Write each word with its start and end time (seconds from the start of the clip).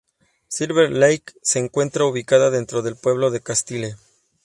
Silver 0.47 0.91
Lake 0.91 1.31
se 1.43 1.59
encuentra 1.59 2.05
ubicada 2.05 2.49
dentro 2.49 2.81
del 2.81 2.95
pueblo 2.95 3.29
de 3.29 3.41
Castile. 3.41 3.97